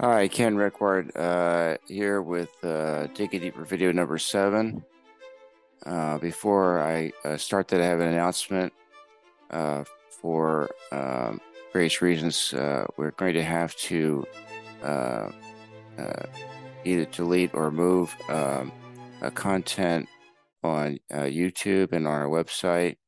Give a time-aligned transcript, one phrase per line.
[0.00, 4.84] Hi, Ken Rickward uh, here with uh, Digging Deeper video number seven.
[5.84, 8.72] Uh, before I uh, start that, I have an announcement
[9.50, 11.40] uh, for um,
[11.72, 12.54] various reasons.
[12.54, 14.24] Uh, we're going to have to
[16.84, 18.70] either delete or move um,
[19.34, 20.08] content
[20.62, 22.98] on YouTube and on our website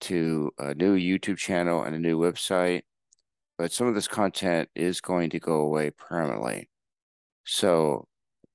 [0.00, 2.82] to a new YouTube channel and a new website
[3.58, 6.70] but some of this content is going to go away permanently.
[7.44, 8.06] So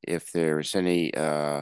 [0.01, 1.61] if there's any uh,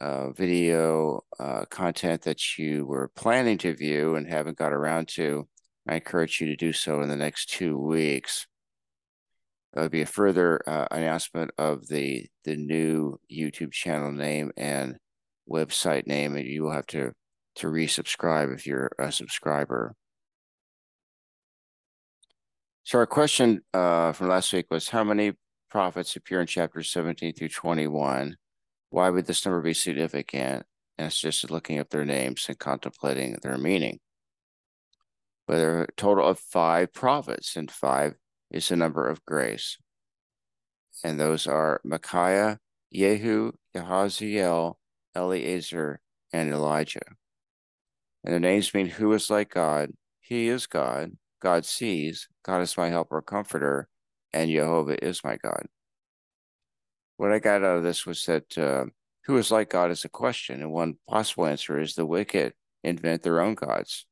[0.00, 5.48] uh, video uh, content that you were planning to view and haven't got around to,
[5.88, 8.46] I encourage you to do so in the next two weeks.
[9.72, 14.96] There'll be a further uh, announcement of the the new YouTube channel name and
[15.50, 17.12] website name, and you will have to
[17.56, 19.94] to resubscribe if you're a subscriber.
[22.84, 25.32] So our question uh, from last week was how many
[25.70, 28.36] prophets appear in chapters 17 through 21?
[28.90, 30.66] Why would this number be significant?
[30.98, 34.00] And it's just looking up their names and contemplating their meaning.
[35.48, 38.16] But there are a total of five prophets, and five
[38.50, 39.78] is the number of grace.
[41.02, 42.58] And those are Micaiah,
[42.92, 44.74] Jehu, Yahaziel,
[45.16, 46.00] Eliezer,
[46.34, 47.16] and Elijah.
[48.22, 49.92] And their names mean who is like God.
[50.20, 51.12] He is God.
[51.44, 53.86] God sees, God is my helper, comforter,
[54.32, 55.66] and Jehovah is my God.
[57.18, 58.86] What I got out of this was that uh,
[59.26, 63.22] who is like God is a question, and one possible answer is the wicked invent
[63.22, 64.06] their own gods.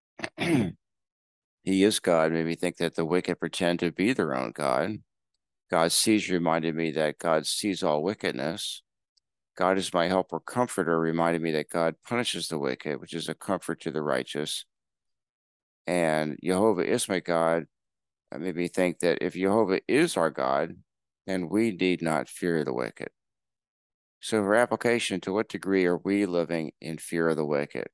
[0.38, 0.72] he
[1.64, 5.02] is God made me think that the wicked pretend to be their own God.
[5.70, 8.82] God sees reminded me that God sees all wickedness.
[9.54, 13.34] God is my helper, comforter reminded me that God punishes the wicked, which is a
[13.34, 14.64] comfort to the righteous
[15.86, 17.66] and Jehovah is my God,
[18.38, 20.76] made me think that if Jehovah is our God,
[21.26, 23.08] then we need not fear the wicked.
[24.20, 27.88] So, for application, to what degree are we living in fear of the wicked?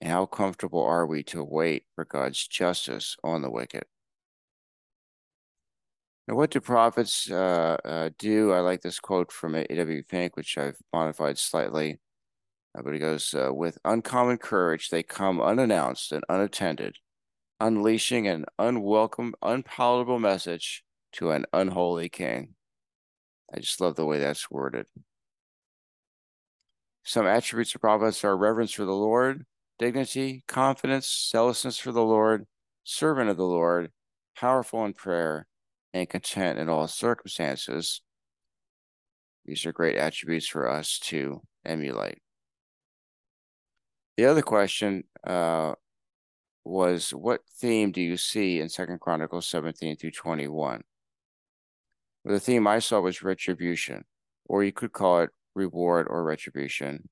[0.00, 3.84] And how comfortable are we to wait for God's justice on the wicked?
[6.28, 8.52] Now, what do prophets uh, uh, do?
[8.52, 10.02] I like this quote from A.W.
[10.04, 11.98] Pink, which I've modified slightly.
[12.76, 16.96] Uh, but he goes, uh, With uncommon courage, they come unannounced and unattended
[17.62, 22.54] unleashing an unwelcome, unpalatable message to an unholy king.
[23.54, 24.86] I just love the way that's worded.
[27.04, 29.46] Some attributes of prophets are reverence for the Lord,
[29.78, 32.46] dignity, confidence, zealousness for the Lord,
[32.82, 33.92] servant of the Lord,
[34.36, 35.46] powerful in prayer,
[35.94, 38.02] and content in all circumstances.
[39.44, 42.18] These are great attributes for us to emulate.
[44.16, 45.74] The other question uh,
[46.64, 50.82] was what theme do you see in Second Chronicles 17 through 21?
[52.24, 54.04] Well, the theme I saw was retribution,
[54.44, 57.08] or you could call it reward or retribution,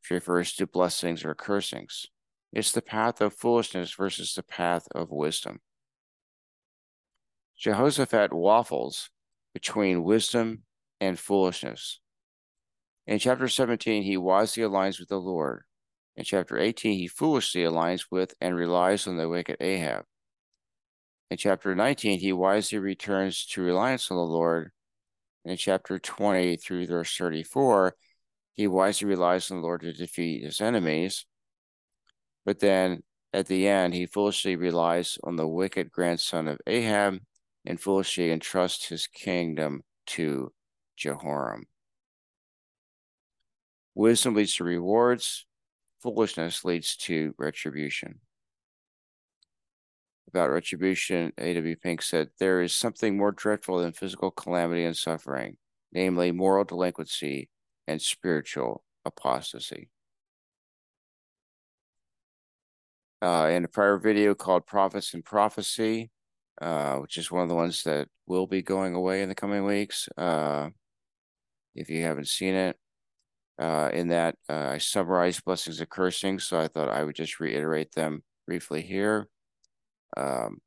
[0.00, 2.06] which refers to blessings or cursings.
[2.52, 5.60] It's the path of foolishness versus the path of wisdom.
[7.56, 9.10] Jehoshaphat waffles
[9.54, 10.64] between wisdom
[11.00, 12.00] and foolishness.
[13.06, 15.62] In chapter 17, he wisely aligns with the Lord,
[16.16, 20.04] in chapter 18, he foolishly aligns with and relies on the wicked Ahab.
[21.30, 24.70] In chapter 19, he wisely returns to reliance on the Lord.
[25.44, 27.94] In chapter 20 through verse 34,
[28.54, 31.24] he wisely relies on the Lord to defeat his enemies.
[32.44, 33.02] But then
[33.32, 37.20] at the end, he foolishly relies on the wicked grandson of Ahab
[37.64, 40.52] and foolishly entrusts his kingdom to
[40.96, 41.64] Jehoram.
[43.94, 45.46] Wisdom leads to rewards,
[46.02, 48.20] foolishness leads to retribution.
[50.28, 51.76] About retribution, A.W.
[51.76, 55.56] Pink said, There is something more dreadful than physical calamity and suffering,
[55.92, 57.50] namely moral delinquency
[57.86, 59.90] and spiritual apostasy.
[63.20, 66.10] Uh, in a prior video called Prophets and Prophecy,
[66.60, 69.64] uh, which is one of the ones that will be going away in the coming
[69.64, 70.08] weeks.
[70.16, 70.70] Uh,
[71.74, 72.76] if you haven't seen it,
[73.62, 77.38] uh, in that uh, I summarized blessings and cursing, so I thought I would just
[77.38, 79.28] reiterate them briefly here.
[80.16, 80.58] Um,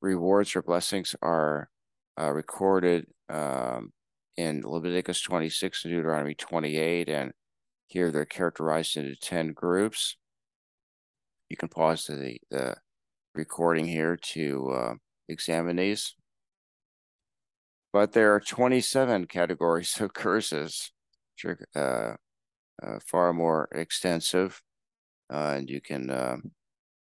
[0.00, 1.68] rewards or blessings are
[2.18, 3.92] uh, recorded um,
[4.38, 7.32] in Leviticus 26 and Deuteronomy 28, and
[7.88, 10.16] here they're characterized into 10 groups.
[11.50, 12.76] You can pause the, the
[13.34, 14.94] recording here to uh,
[15.28, 16.14] examine these.
[17.92, 20.90] But there are 27 categories of curses
[21.74, 22.14] uh,
[22.82, 24.60] uh, far more extensive,
[25.32, 26.36] uh, and you can uh,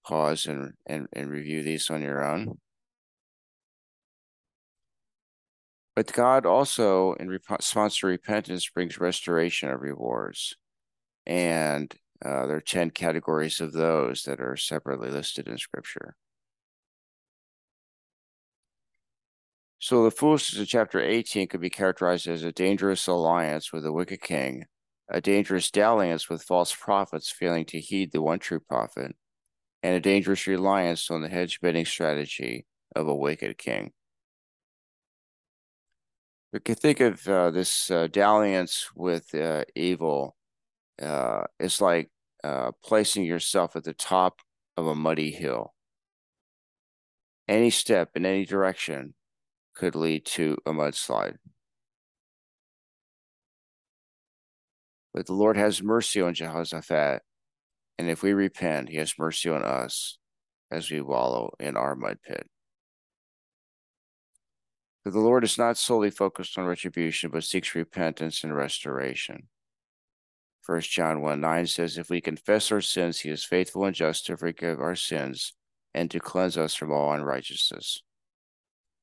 [0.06, 2.58] pause and, and, and review these on your own.
[5.94, 10.56] But God also, in response to repentance, brings restoration of rewards.
[11.26, 16.16] And uh, there are 10 categories of those that are separately listed in Scripture.
[19.82, 23.90] So the foolishness of chapter 18 could be characterized as a dangerous alliance with a
[23.90, 24.66] wicked king,
[25.10, 29.16] a dangerous dalliance with false prophets failing to heed the one true prophet,
[29.82, 32.64] and a dangerous reliance on the hedge betting strategy
[32.94, 33.90] of a wicked king.
[36.52, 40.36] We can think of uh, this uh, dalliance with uh, evil.
[41.02, 42.08] Uh, it's like
[42.44, 44.42] uh, placing yourself at the top
[44.76, 45.74] of a muddy hill.
[47.48, 49.14] Any step in any direction
[49.74, 51.36] could lead to a mudslide.
[55.14, 57.22] But the Lord has mercy on Jehoshaphat,
[57.98, 60.18] and if we repent, he has mercy on us
[60.70, 62.46] as we wallow in our mud pit.
[65.02, 69.48] For the Lord is not solely focused on retribution, but seeks repentance and restoration.
[70.62, 74.26] First John 1 9 says, If we confess our sins, he is faithful and just
[74.26, 75.54] to forgive our sins
[75.92, 78.02] and to cleanse us from all unrighteousness.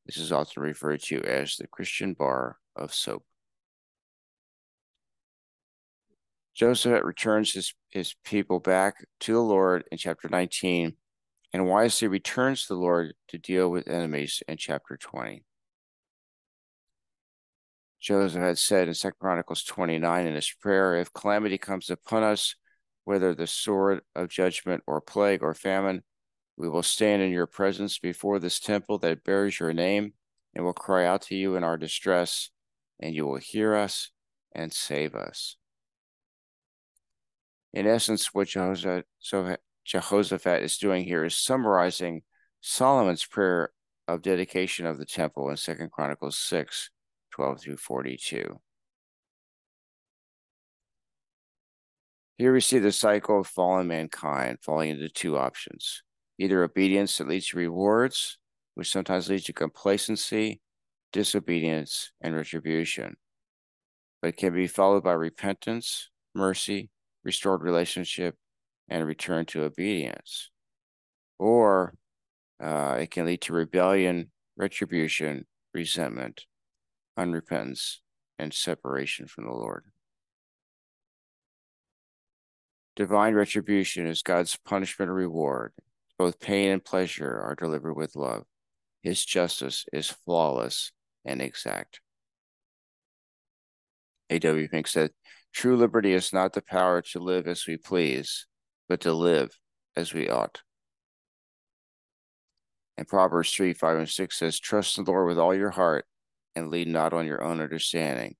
[0.10, 3.24] This is often referred to as the Christian bar of soap.
[6.56, 10.96] Jehoshaphat returns his, his people back to the Lord in chapter 19
[11.54, 15.44] and wisely returns to the Lord to deal with enemies in chapter 20.
[18.02, 22.56] Jehoshaphat had said in Second Chronicles 29 in his prayer, If calamity comes upon us,
[23.04, 26.02] whether the sword of judgment or plague or famine,
[26.60, 30.12] we will stand in your presence before this temple that bears your name
[30.54, 32.50] and will cry out to you in our distress,
[33.00, 34.12] and you will hear us
[34.52, 35.56] and save us.
[37.74, 39.06] In essence, what Jehoshaphat,
[40.62, 42.24] is doing here is summarizing
[42.60, 43.72] Solomon's prayer
[44.10, 46.90] of dedication of the temple in Second Chronicles 6
[47.32, 48.60] 12 through 42.
[52.38, 56.04] Here we see the cycle of fallen mankind falling into two options
[56.40, 58.38] either obedience that leads to rewards,
[58.74, 60.62] which sometimes leads to complacency,
[61.12, 63.18] disobedience, and retribution,
[64.22, 66.90] but it can be followed by repentance, mercy,
[67.24, 68.36] restored relationship,
[68.88, 70.50] and return to obedience.
[71.38, 71.94] Or
[72.64, 76.46] uh, it can lead to rebellion, retribution, resentment,
[77.18, 77.98] unrepentance,
[78.38, 79.86] and separation from the Lord.
[82.96, 85.74] Divine retribution is God's punishment or reward.
[86.20, 88.44] Both pain and pleasure are delivered with love.
[89.02, 90.92] His justice is flawless
[91.24, 92.02] and exact.
[94.30, 94.68] A.W.
[94.68, 95.12] Pink said,
[95.54, 98.46] True liberty is not the power to live as we please,
[98.90, 99.58] but to live
[99.96, 100.62] as we ought.
[102.98, 106.06] And Proverbs 3 5 and 6 says, Trust the Lord with all your heart
[106.54, 108.36] and lean not on your own understanding.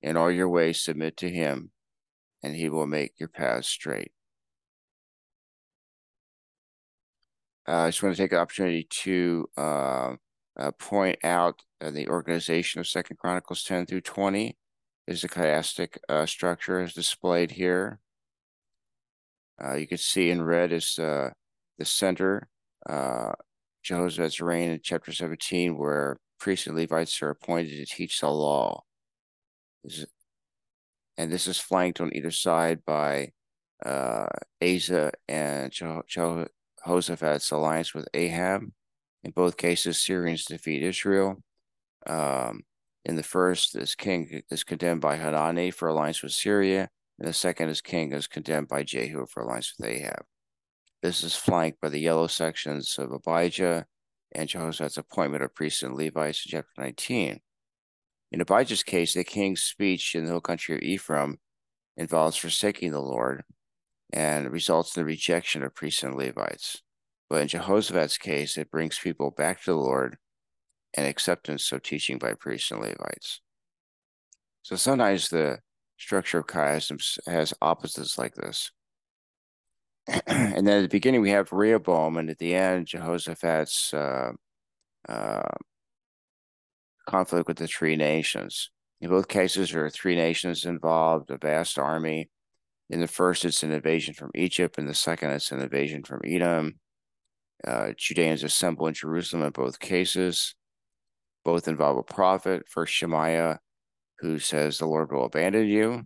[0.00, 1.72] In all your ways, submit to him,
[2.42, 4.12] and he will make your paths straight.
[7.68, 10.14] I just want to take the opportunity to uh,
[10.58, 14.56] uh, point out uh, the organization of Second Chronicles 10 through 20
[15.08, 17.98] is a chiastic uh, structure as displayed here.
[19.62, 21.32] Uh, you can see in red is the
[21.82, 22.48] center,
[23.82, 28.82] Jehoshaphat's reign in chapter 17, where priests and Levites are appointed to teach the law.
[29.82, 30.06] This is,
[31.16, 33.32] and this is flanked on either side by
[33.84, 34.26] uh,
[34.62, 35.72] Asa and
[36.86, 38.62] Jehoshaphat's alliance with Ahab.
[39.24, 41.42] In both cases, Syrians defeat Israel.
[42.06, 42.62] Um,
[43.04, 46.88] in the first, this king is condemned by Hanani for alliance with Syria,
[47.18, 50.24] and the second his king is condemned by Jehu for alliance with Ahab.
[51.02, 53.86] This is flanked by the yellow sections of Abijah
[54.32, 57.40] and Jehoshaphat's appointment of priests and Levites in chapter 19.
[58.32, 61.38] In Abijah's case, the king's speech in the hill country of Ephraim
[61.96, 63.42] involves forsaking the Lord
[64.12, 66.82] and results in the rejection of priests and Levites.
[67.28, 70.16] But in Jehoshaphat's case, it brings people back to the Lord
[70.94, 73.40] and acceptance of teaching by priests and Levites.
[74.62, 75.58] So sometimes the
[75.98, 78.70] structure of chiasms has opposites like this.
[80.26, 84.32] and then at the beginning we have Rehoboam, and at the end Jehoshaphat's uh,
[85.08, 85.48] uh,
[87.08, 88.70] conflict with the three nations.
[89.00, 92.30] In both cases, there are three nations involved, a vast army.
[92.88, 94.78] In the first, it's an invasion from Egypt.
[94.78, 96.78] In the second, it's an invasion from Edom.
[97.66, 100.54] Uh, Judeans assemble in Jerusalem in both cases.
[101.44, 102.62] Both involve a prophet.
[102.68, 103.58] First, Shemaiah,
[104.20, 106.02] who says the Lord will abandon you,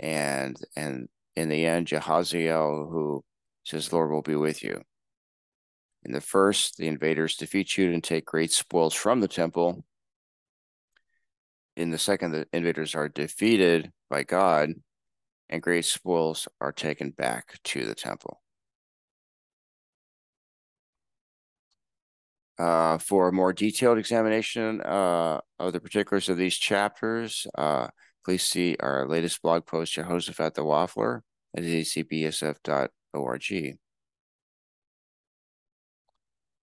[0.00, 3.24] and and in the end, Jehaziel, who
[3.64, 4.82] says, The Lord will be with you.
[6.04, 9.84] In the first, the invaders defeat Judah and take great spoils from the temple.
[11.76, 14.74] in the second, the invaders are defeated by God
[15.48, 18.40] and great spoils are taken back to the temple.
[22.56, 27.88] Uh, for a more detailed examination uh, of the particulars of these chapters, uh,
[28.24, 31.22] please see our latest blog post, Jehoshaphat the Waffler,
[31.56, 32.88] at acbsf.org.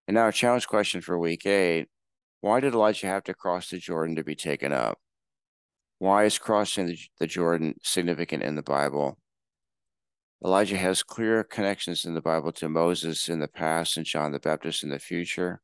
[0.08, 1.88] And now a challenge question for week eight.
[2.40, 4.98] Why did Elijah have to cross the Jordan to be taken up?
[6.02, 9.18] Why is crossing the, Jordan significant in the Bible?
[10.44, 14.40] Elijah has clear connections in the Bible to Moses in the past and John the
[14.40, 15.60] Baptist in the future.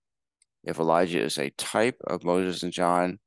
[0.62, 3.18] If Elijah is a type of Moses and John,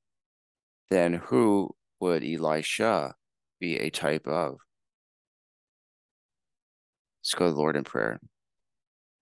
[0.90, 3.16] then who would Elisha
[3.60, 4.60] be a type of?
[7.20, 8.22] Let's go to the Lord in prayer.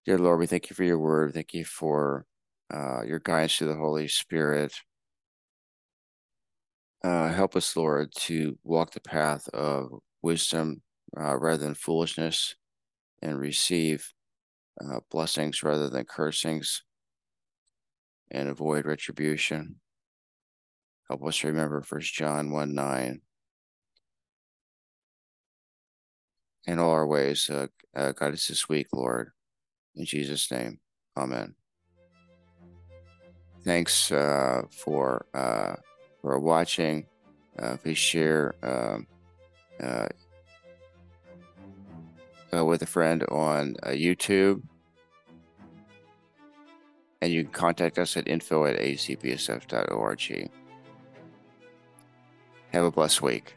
[0.06, 1.34] Dear Lord, we thank you for your word.
[1.34, 2.24] Thank you for
[2.72, 4.74] uh, your guidance through the Holy Spirit.
[7.02, 10.82] Uh, help us, Lord, to walk the path of wisdom
[11.18, 12.56] uh, rather than foolishness
[13.22, 14.12] and receive
[14.82, 16.82] uh, blessings rather than cursings
[18.30, 19.76] and avoid retribution.
[21.08, 23.20] Help us remember First John 1 9.
[26.66, 27.66] In all our ways, uh,
[27.96, 29.30] uh, guide us this week, Lord.
[29.96, 30.78] In Jesus' name,
[31.16, 31.54] amen.
[33.64, 35.26] Thanks uh, for
[36.20, 37.06] uh, for watching.
[37.58, 39.06] Uh, please share um,
[39.82, 40.06] uh,
[42.54, 44.62] uh, with a friend on uh, YouTube.
[47.22, 50.50] And you can contact us at info at acbsf.org.
[52.72, 53.56] Have a blessed week.